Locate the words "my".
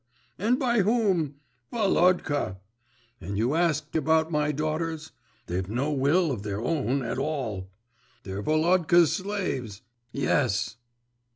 4.31-4.51